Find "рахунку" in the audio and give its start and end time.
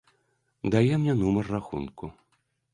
1.59-2.05